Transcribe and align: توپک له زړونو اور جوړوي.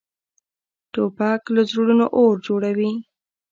توپک 0.93 1.41
له 1.55 1.61
زړونو 1.69 2.05
اور 2.19 2.35
جوړوي. 2.47 2.91